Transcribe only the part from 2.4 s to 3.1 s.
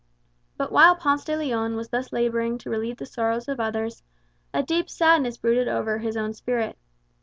to relieve the